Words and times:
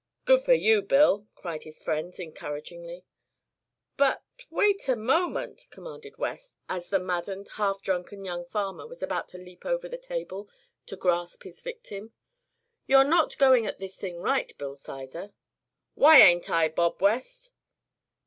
"Good 0.25 0.41
fer 0.41 0.53
you, 0.53 0.81
Bill!" 0.81 1.27
cried 1.35 1.61
his 1.63 1.83
friends, 1.83 2.17
encouragingly. 2.19 3.05
"But 3.97 4.23
wait 4.49 4.89
a 4.89 4.95
moment!" 4.95 5.67
commanded 5.69 6.17
West, 6.17 6.57
as 6.67 6.89
the 6.89 6.97
maddened, 6.97 7.49
half 7.49 7.83
drunken 7.83 8.25
young 8.25 8.43
farmer 8.45 8.87
was 8.87 9.03
about 9.03 9.27
to 9.27 9.37
leap 9.37 9.63
over 9.63 9.87
the 9.87 9.99
table 9.99 10.49
to 10.87 10.95
grasp 10.95 11.43
his 11.43 11.61
victim; 11.61 12.13
"you're 12.87 13.03
not 13.03 13.37
going 13.37 13.67
at 13.67 13.77
this 13.77 13.95
thing 13.95 14.17
right, 14.17 14.51
Bill 14.57 14.75
Sizer." 14.75 15.33
"Why 15.93 16.19
ain't 16.19 16.49
I, 16.49 16.67
Bob 16.69 16.99
West?" 16.99 17.51